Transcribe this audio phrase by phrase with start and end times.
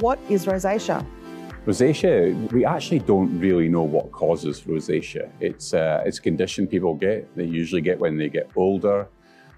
[0.00, 1.06] What is rosacea?
[1.66, 5.30] Rosacea, we actually don't really know what causes rosacea.
[5.40, 7.34] It's, uh, it's a condition people get.
[7.36, 9.08] They usually get when they get older.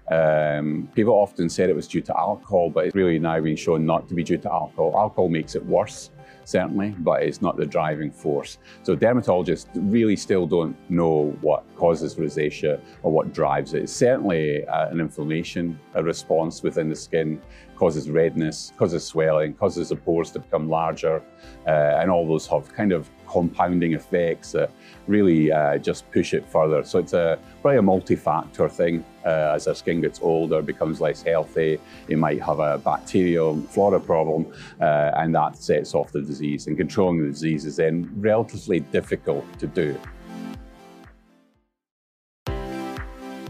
[0.09, 3.85] Um, people often said it was due to alcohol, but it's really now been shown
[3.85, 4.93] not to be due to alcohol.
[4.95, 6.11] Alcohol makes it worse
[6.47, 8.57] certainly, but it's not the driving force.
[8.83, 13.83] So dermatologists really still don't know what causes rosacea or what drives it.
[13.83, 17.41] It's certainly uh, an inflammation, a response within the skin,
[17.75, 21.21] causes redness, causes swelling, causes the pores to become larger,
[21.67, 24.71] uh, and all those have kind of compounding effects that
[25.05, 26.83] really uh, just push it further.
[26.83, 29.05] So it's a probably a multi-factor thing.
[29.25, 33.99] Uh, as our skin gets older, becomes less healthy, you might have a bacterial flora
[33.99, 34.47] problem,
[34.79, 36.67] uh, and that sets off the disease.
[36.67, 39.99] And controlling the disease is then relatively difficult to do.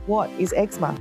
[0.07, 0.97] What is eczema?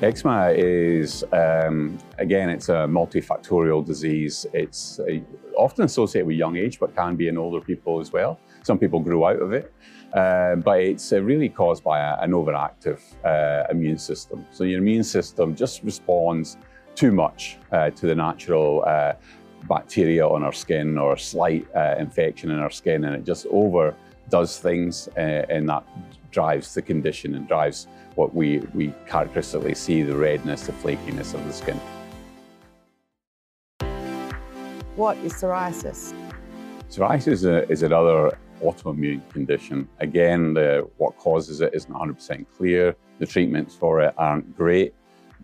[0.00, 4.46] Eczema is, um, again, it's a multifactorial disease.
[4.52, 5.18] It's uh,
[5.56, 8.38] often associated with young age, but can be in older people as well.
[8.62, 9.72] Some people grow out of it.
[10.14, 14.46] Uh, but it's uh, really caused by a, an overactive uh, immune system.
[14.52, 16.58] So your immune system just responds
[16.94, 19.14] too much uh, to the natural uh,
[19.68, 21.66] bacteria on our skin or a slight
[21.98, 25.84] infection in our skin, and it just overdoes things, in that
[26.32, 31.44] drives the condition and drives what we, we characteristically see, the redness, the flakiness of
[31.46, 31.80] the skin.
[34.96, 36.14] What is psoriasis?
[36.90, 39.88] Psoriasis is, a, is another autoimmune condition.
[40.00, 42.94] Again, the, what causes it isn't 100% clear.
[43.18, 44.94] The treatments for it aren't great.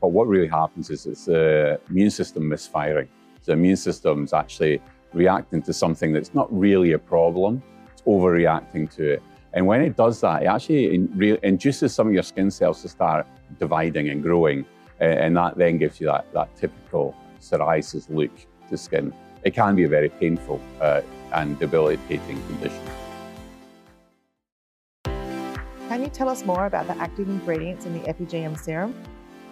[0.00, 3.09] But what really happens is it's the immune system misfiring.
[3.44, 4.81] The immune system is actually
[5.12, 7.62] reacting to something that's not really a problem.
[7.92, 9.22] It's overreacting to it.
[9.55, 10.95] And when it does that, it actually
[11.43, 13.27] induces some of your skin cells to start
[13.59, 14.67] dividing and growing.
[15.01, 18.31] And that then gives you that, that typical psoriasis look
[18.69, 19.13] to skin.
[19.45, 21.01] It can be a very painful uh,
[21.33, 22.83] and debilitating condition.
[25.89, 28.95] Can you tell us more about the active ingredients in the EpiGN serum?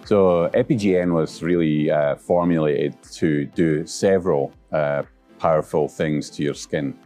[0.04, 5.04] So EpiGN was really uh, formulated to do several uh,
[5.38, 6.96] powerful things to your skin.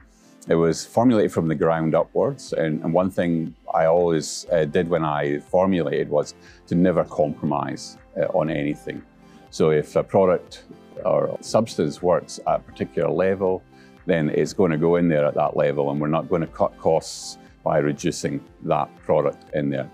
[0.50, 2.52] It was formulated from the ground upwards.
[2.52, 6.34] And, and one thing I always uh, did when I formulated was
[6.66, 9.00] to never compromise uh, on anything.
[9.50, 10.64] So if a product
[11.04, 13.62] or substance works at a particular level,
[14.06, 16.48] then it's going to go in there at that level and we're not going to
[16.48, 19.88] cut costs by reducing that product in there.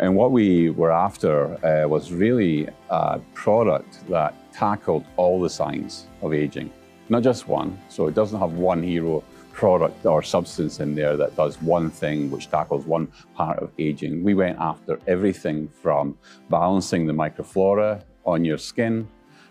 [0.00, 6.08] And what we were after uh, was really a product that tackled all the signs
[6.20, 6.72] of aging,
[7.08, 7.78] not just one.
[7.88, 9.22] So it doesn't have one hero
[9.60, 14.24] product or substance in there that does one thing which tackles one part of aging.
[14.24, 16.16] We went after everything from
[16.48, 19.06] balancing the microflora on your skin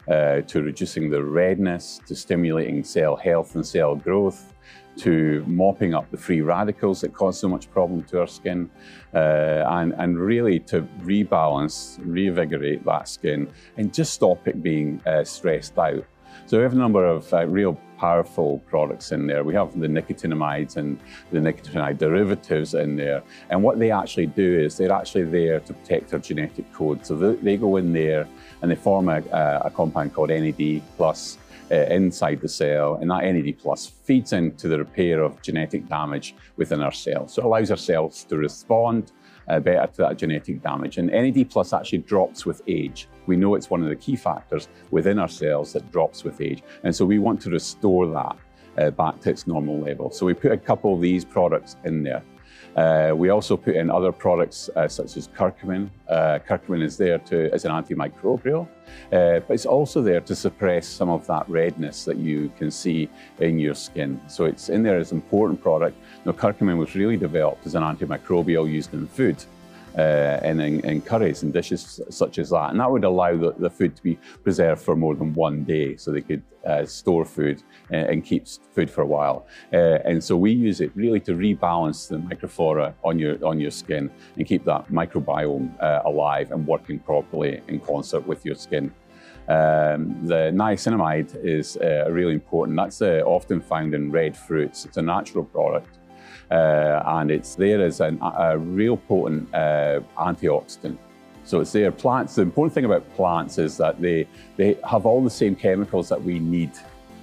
[0.07, 4.55] uh, to reducing the redness, to stimulating cell health and cell growth,
[4.97, 8.67] to mopping up the free radicals that cause so much problem to our skin,
[9.13, 13.47] uh, and, and really to rebalance, reinvigorate that skin,
[13.77, 16.03] and just stop it being uh, stressed out.
[16.45, 19.43] So we have a number of uh, real powerful products in there.
[19.43, 20.99] We have the nicotinamides and
[21.31, 23.21] the nicotinamide derivatives in there.
[23.49, 27.05] And what they actually do is they're actually there to protect our genetic code.
[27.05, 28.27] So they, they go in there
[28.61, 29.17] and they form a,
[29.65, 31.37] a compound called NAD plus
[31.71, 36.35] uh, inside the cell, and that NAD plus feeds into the repair of genetic damage
[36.57, 37.33] within our cells.
[37.33, 39.11] So it allows our cells to respond
[39.49, 40.97] uh, better to that genetic damage.
[40.97, 43.07] And NAD plus actually drops with age.
[43.25, 46.63] We know it's one of the key factors within our cells that drops with age.
[46.83, 48.37] And so we want to restore that
[48.77, 50.11] uh, back to its normal level.
[50.11, 52.23] So we put a couple of these products in there.
[52.75, 55.89] Uh, we also put in other products uh, such as curcumin.
[56.07, 58.67] Uh, curcumin is there to, as an antimicrobial,
[59.11, 63.09] uh, but it's also there to suppress some of that redness that you can see
[63.39, 64.19] in your skin.
[64.27, 65.97] So it's in there as an important product.
[66.25, 69.43] Now, curcumin was really developed as an antimicrobial used in food
[69.97, 72.71] uh, and in, in, curries and dishes such as that.
[72.71, 75.95] And that would allow the, the, food to be preserved for more than one day
[75.97, 79.47] so they could uh, store food and, and, keep food for a while.
[79.73, 83.71] Uh, and so we use it really to rebalance the microflora on your, on your
[83.71, 88.91] skin and keep that microbiome uh, alive and working properly in concert with your skin.
[89.47, 92.77] Um, the niacinamide is uh, really important.
[92.77, 94.85] That's uh, often found in red fruits.
[94.85, 95.98] It's a natural product
[96.51, 100.97] uh, and it's there as an, a real potent uh, antioxidant.
[101.43, 101.91] So it's there.
[101.91, 106.07] Plants, the important thing about plants is that they, they have all the same chemicals
[106.09, 106.71] that we need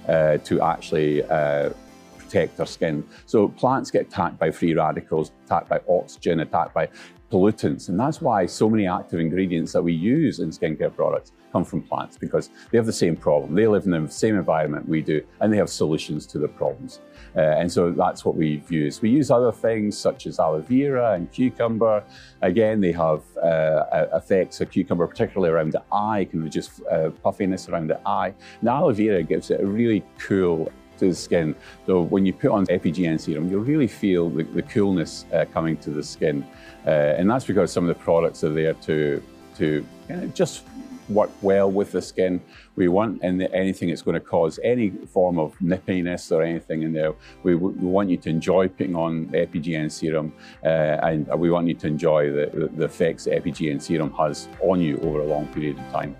[0.07, 1.69] uh, to actually uh,
[2.17, 3.07] protect our skin.
[3.25, 6.89] So plants get attacked by free radicals, attacked by oxygen, attacked by
[7.31, 7.89] pollutants.
[7.89, 11.81] And that's why so many active ingredients that we use in skincare products come from
[11.81, 13.55] plants because they have the same problem.
[13.55, 17.01] They live in the same environment we do and they have solutions to their problems.
[17.35, 19.01] Uh, and so that's what we've used.
[19.01, 22.03] We use other things such as aloe vera and cucumber.
[22.41, 27.69] Again, they have uh, effects of cucumber, particularly around the eye, can reduce uh, puffiness
[27.69, 28.33] around the eye.
[28.59, 31.55] And aloe vera gives it a really cool to the skin.
[31.85, 35.77] So when you put on EpiGN serum, you'll really feel the, the coolness uh, coming
[35.77, 36.45] to the skin.
[36.85, 39.21] Uh, and that's because some of the products are there to,
[39.57, 40.63] to you know, just
[41.09, 42.41] work well with the skin.
[42.75, 46.93] We want in anything that's going to cause any form of nippiness or anything in
[46.93, 47.13] there.
[47.43, 50.33] We, we want you to enjoy putting on EpiGN serum
[50.63, 54.97] uh, and we want you to enjoy the, the effects EpiGN serum has on you
[54.99, 56.15] over a long period of time.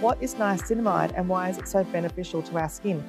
[0.00, 3.02] What is niacinamide and why is it so beneficial to our skin?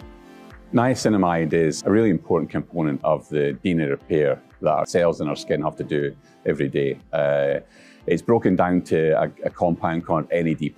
[0.73, 5.35] Niacinamide is a really important component of the DNA repair that our cells in our
[5.35, 6.15] skin have to do
[6.47, 6.99] every day.
[7.13, 7.59] Uh,
[8.07, 10.71] it's broken down to a, a compound called NAD+,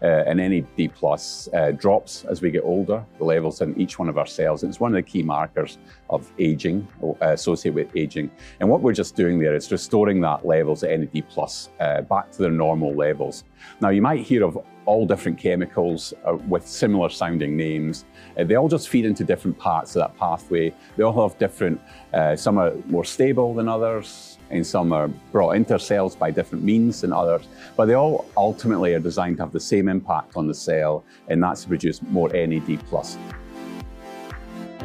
[0.00, 4.08] uh, and NAD plus uh, drops as we get older, the levels in each one
[4.08, 4.62] of our cells.
[4.62, 5.76] It's one of the key markers
[6.08, 8.30] of aging, uh, associated with aging.
[8.60, 12.30] And what we're just doing there is restoring that levels of NAD plus uh, back
[12.32, 13.44] to their normal levels.
[13.82, 18.06] Now you might hear of all different chemicals uh, with similar sounding names.
[18.38, 20.72] Uh, they all just feed into different parts of that pathway.
[20.96, 21.78] They all have different,
[22.14, 26.64] uh, some are more stable than others, and some are brought into cells by different
[26.64, 27.46] means than others.
[27.76, 31.42] But they all ultimately are designed to have the same impact on the cell, and
[31.42, 32.70] that's to produce more NAD+.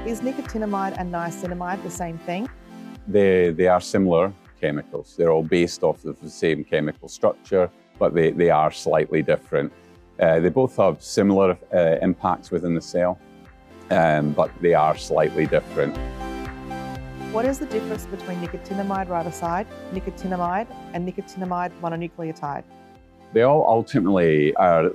[0.06, 2.50] Is nicotinamide and niacinamide the same thing?
[3.08, 5.16] They, they are similar chemicals.
[5.18, 9.72] They're all based off of the same chemical structure, but they, they are slightly different.
[10.20, 13.20] Uh, they both have similar uh, impacts within the cell,
[13.90, 15.96] um, but they are slightly different.
[17.32, 22.64] What is the difference between nicotinamide riboside, nicotinamide, and nicotinamide mononucleotide?
[23.34, 24.92] They all ultimately are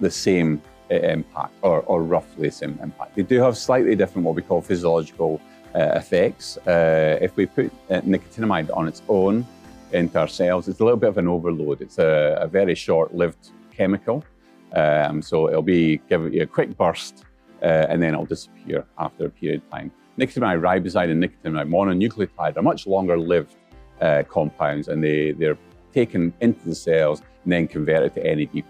[0.00, 3.16] the same uh, impact, or, or, roughly the same impact.
[3.16, 5.42] They do have slightly different what we call physiological
[5.74, 6.56] uh, effects.
[6.56, 9.46] Uh, if we put nicotinamide on its own
[9.92, 11.82] into our cells, it's a little bit of an overload.
[11.82, 14.24] It's a, a very short-lived chemical.
[14.74, 17.24] Um, so it'll be give you a quick burst
[17.62, 19.92] uh, and then it'll disappear after a period of time.
[20.18, 23.56] Nicotinamide riboside and nicotinamide mononucleotide are much longer lived
[24.00, 25.58] uh, compounds and they, they're
[25.92, 28.62] taken into the cells and then converted to NAD+.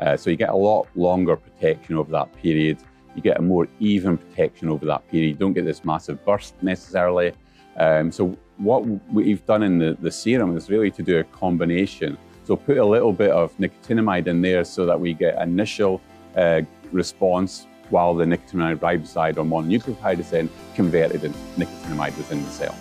[0.00, 2.78] Uh, so you get a lot longer protection over that period.
[3.14, 5.28] You get a more even protection over that period.
[5.28, 7.32] You don't get this massive burst necessarily.
[7.76, 12.16] Um, so what we've done in the, the serum is really to do a combination
[12.44, 16.00] so put a little bit of nicotinamide in there so that we get initial
[16.36, 16.60] uh,
[16.92, 22.76] response while the nicotinamide riboside or mononucleotide is then converted into nicotinamide within the cell.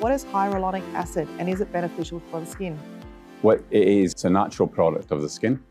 [0.00, 2.78] What is hyaluronic acid and is it beneficial for the skin?
[3.42, 5.62] What it is, it's a natural product of the skin.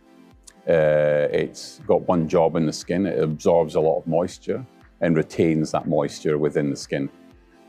[0.67, 3.05] Uh, it's got one job in the skin.
[3.05, 4.65] It absorbs a lot of moisture
[5.01, 7.09] and retains that moisture within the skin.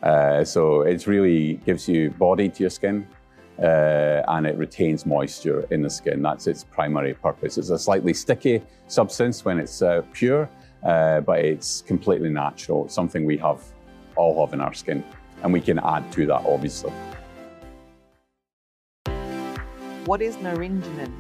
[0.03, 3.07] Uh, so it really gives you body to your skin
[3.59, 6.23] uh, and it retains moisture in the skin.
[6.23, 7.59] That's its primary purpose.
[7.59, 10.49] It's a slightly sticky substance when it's uh, pure,
[10.85, 12.85] uh, but it's completely natural.
[12.85, 13.63] It's something we have
[14.17, 15.05] all have in our skin,
[15.43, 16.93] and we can add to that, obviously.
[20.05, 21.13] What is naringenin?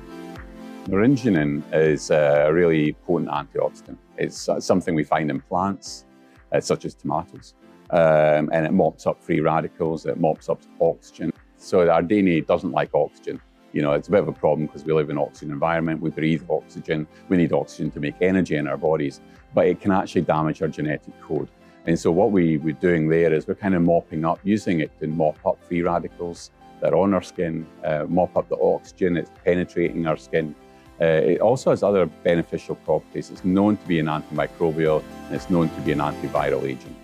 [0.87, 3.99] Naringenin is a really potent antioxidant.
[4.16, 6.05] It's uh, something we find in plants,
[6.52, 7.55] uh, such as tomatoes,
[7.90, 12.73] um, and it mops up free radicals, it mops up oxygen, so our DNA doesn't
[12.73, 13.41] like oxygen.
[13.73, 16.01] You know, it's a bit of a problem because we live in an oxygen environment,
[16.01, 19.21] we breathe oxygen, we need oxygen to make energy in our bodies,
[19.55, 21.49] but it can actually damage our genetic code.
[21.87, 24.99] And so what we, we're doing there is we're kind of mopping up, using it
[25.01, 29.17] to mop up free radicals that are on our skin, uh, mop up the oxygen,
[29.17, 30.55] it's penetrating our skin.
[31.01, 33.31] Uh, it also has other beneficial properties.
[33.31, 36.97] It's known to be an antimicrobial and it's known to be an antiviral agent.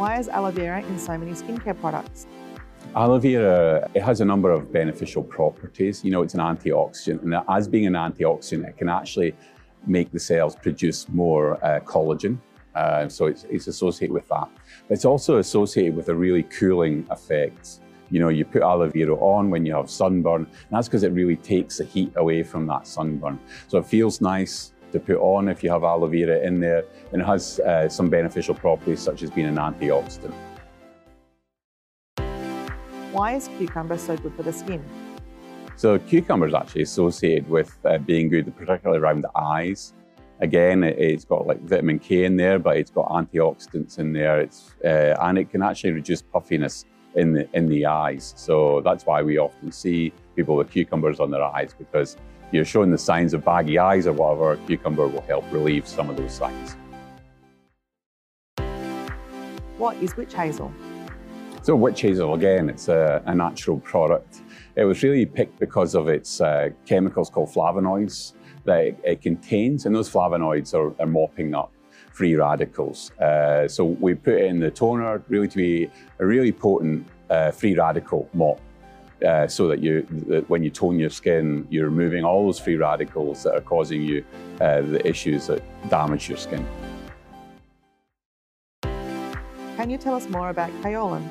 [0.00, 2.26] Why is aloe vera in so many skincare products?
[2.96, 6.02] Aloe vera, it has a number of beneficial properties.
[6.02, 9.34] You know, it's an antioxidant, and as being an antioxidant, it can actually
[9.86, 12.38] make the cells produce more uh, collagen.
[12.74, 14.48] Uh, so it's, it's, associated with that.
[14.88, 17.80] But it's also associated with a really cooling effect.
[18.08, 21.12] You know, you put aloe vera on when you have sunburn, and that's because it
[21.12, 23.38] really takes the heat away from that sunburn.
[23.68, 26.84] So it feels nice, to put on if you have aloe vera in there.
[27.12, 30.34] And it has uh, some beneficial properties such as being an antioxidant.
[33.12, 34.84] Why is cucumber so good for the skin?
[35.76, 39.94] So cucumber is actually associated with uh, being good, particularly around the eyes.
[40.40, 44.40] Again, it's got like vitamin K in there, but it's got antioxidants in there.
[44.40, 48.32] It's, uh, and it can actually reduce puffiness in the, in the eyes.
[48.36, 52.16] So that's why we often see people with cucumbers on their eyes because
[52.52, 56.16] you're showing the signs of baggy eyes or whatever, cucumber will help relieve some of
[56.16, 56.76] those signs.
[59.78, 60.72] What is witch hazel?
[61.62, 64.42] So witch hazel, again, it's a, a natural product.
[64.76, 68.32] It was really picked because of its uh, chemicals called flavonoids
[68.64, 71.72] that it, it contains, and those flavonoids are, are mopping up
[72.12, 73.10] free radicals.
[73.12, 77.50] Uh, so we put it in the toner really to be a really potent uh,
[77.50, 78.60] free radical mop.
[79.26, 82.76] Uh, so that you, that when you tone your skin, you're removing all those free
[82.76, 84.24] radicals that are causing you
[84.62, 86.66] uh, the issues that damage your skin.
[89.76, 91.22] Can you tell us more about kaolin?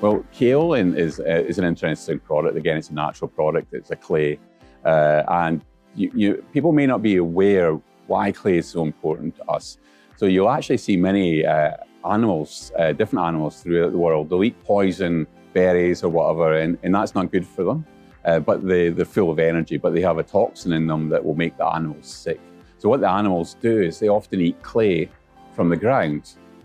[0.00, 2.56] Well, kaolin is, uh, is an interesting product.
[2.56, 3.72] Again, it's a natural product.
[3.72, 4.38] It's a clay.
[4.84, 5.64] Uh, and
[5.94, 9.78] you, you, people may not be aware why clay is so important to us.
[10.16, 11.72] So you'll actually see many uh,
[12.04, 15.26] animals, uh, different animals throughout the world, they'll eat poison,
[15.60, 17.80] berries or whatever, and, and that's not good for them.
[18.24, 21.22] Uh, but they, they're full of energy, but they have a toxin in them that
[21.24, 22.40] will make the animals sick.
[22.80, 25.08] So what the animals do is they often eat clay
[25.56, 26.22] from the ground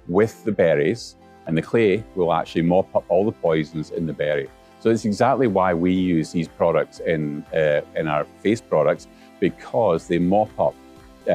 [0.07, 4.17] with the berries, and the clay will actually mop up all the poisons in the
[4.23, 4.47] berry.
[4.81, 9.07] So it's exactly why we use these products in, uh, in our face products,
[9.39, 10.75] because they mop up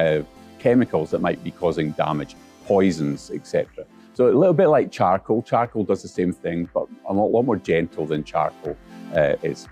[0.01, 0.21] uh,
[0.59, 2.37] chemicals that might be causing damage,
[2.67, 3.85] poisons, etc.
[4.19, 5.43] So a little bit like charcoal.
[5.43, 8.77] Charcoal does the same thing, but a lot, more gentle than charcoal
[9.15, 9.69] uh, is.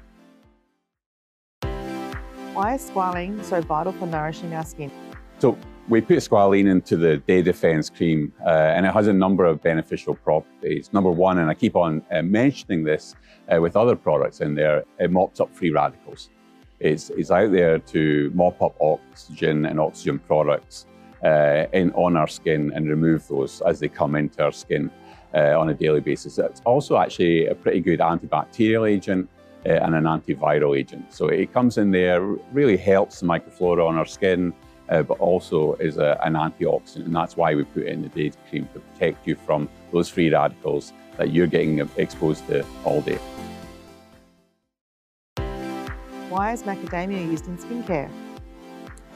[2.55, 4.93] Why is squalene so vital for nourishing our skin?
[5.41, 9.45] So we put squalene into the Day Defense cream, uh, and it has a number
[9.45, 10.93] of beneficial properties.
[10.93, 13.17] Number one, and I keep on uh, mentioning this
[13.53, 16.31] uh, with other products in there, it mops up free radicals.
[16.79, 20.87] It's, it's out there to mop up oxygen and oxygen products
[21.25, 24.91] uh, in, on our skin and remove those as they come into our skin
[25.35, 26.39] uh, on a daily basis.
[26.39, 29.29] It's also actually a pretty good antibacterial agent
[29.65, 31.13] uh, and an antiviral agent.
[31.13, 32.21] So it comes in there,
[32.53, 34.53] really helps the microflora on our skin,
[34.89, 37.07] uh, but also is a, an antioxidant.
[37.07, 40.09] And that's why we put it in the day cream to protect you from those
[40.09, 43.19] free radicals that you're getting exposed to all day.
[46.29, 48.11] Why is macadamia used in skincare?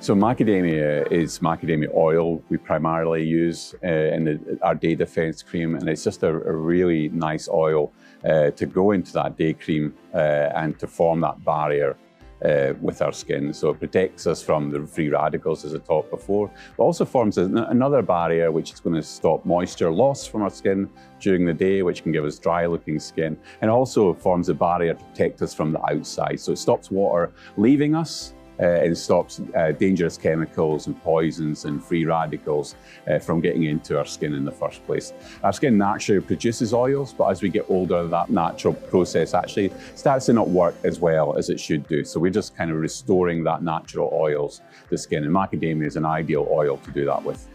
[0.02, 5.74] So macadamia is macadamia oil we primarily use uh, in the, our day defense cream
[5.74, 7.92] and it's just a, a really nice oil
[8.24, 10.16] uh, to go into that day cream uh,
[10.56, 11.98] and to form that barrier
[12.42, 13.52] uh, with our skin.
[13.52, 17.36] So it protects us from the free radicals as I talked before, but also forms
[17.36, 20.88] another barrier which is going to stop moisture loss from our skin
[21.20, 24.94] during the day, which can give us dry looking skin, and also forms a barrier
[24.94, 26.40] to protect us from the outside.
[26.40, 31.82] So it stops water leaving us uh, and stops uh, dangerous chemicals and poisons and
[31.82, 32.74] free radicals
[33.08, 35.12] uh, from getting into our skin in the first place.
[35.42, 40.26] Our skin naturally produces oils, but as we get older, that natural process actually starts
[40.26, 42.04] to not work as well as it should do.
[42.04, 45.96] So we're just kind of restoring that natural oils to the skin, and macadamia is
[45.96, 47.48] an ideal oil to do that with.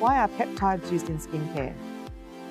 [0.00, 1.74] Why are peptides used in skincare?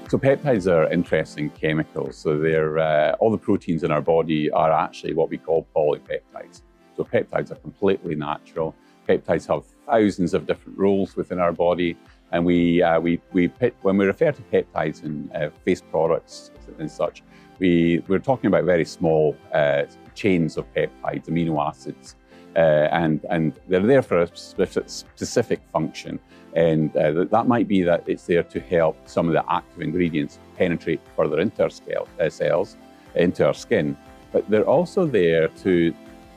[0.10, 2.18] So peptides are interesting chemicals.
[2.18, 6.64] So they're, uh, all the proteins in our body are actually what we call polypeptides.
[6.98, 8.74] So peptides are completely natural.
[9.08, 11.96] Peptides have thousands of different roles within our body.
[12.32, 13.52] And we, uh, we, we
[13.84, 16.50] when we refer to peptides in uh, face products
[16.80, 17.22] and such,
[17.60, 19.84] we, we're talking about very small uh,
[20.16, 22.16] chains of peptides, amino acids.
[22.60, 26.20] Uh, and, and they're there for a specific function.
[26.56, 30.40] And uh, that might be that it's there to help some of the active ingredients
[30.58, 32.76] penetrate further into our scale, uh, cells,
[33.16, 33.96] into our skin.
[34.34, 35.94] But they're also there to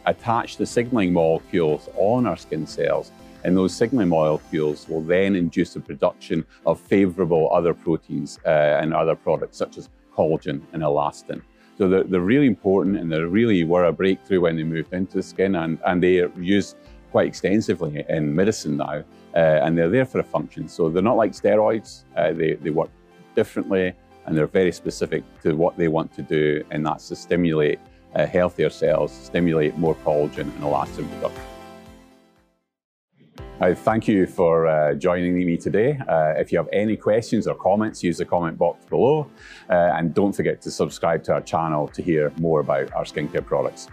[0.07, 3.11] attach the signaling molecules on our skin cells.
[3.43, 8.95] And those signaling molecules will then induce the production of favorable other proteins uh, and
[8.95, 11.43] other products, such as collagen and elastin.
[11.83, 15.17] So they're, they're, really important and they really were a breakthrough when they moved into
[15.17, 16.77] the skin and, and they are used
[17.11, 19.03] quite extensively in medicine now,
[19.35, 20.69] uh, and they're there for a function.
[20.69, 22.91] So they're not like steroids, uh, they, they work
[23.35, 23.95] differently,
[24.27, 27.81] and they're very specific to what they want to do, and that's to stimulate
[28.15, 31.52] uh, healthier cells, stimulate more collagen and elastin production.
[33.63, 35.97] I thank you for uh, joining me today.
[36.09, 39.31] Uh, if you have any questions or comments, use the comment box below.
[39.71, 43.47] Uh, and don't forget to subscribe to our channel to hear more about our skincare
[43.47, 43.87] products.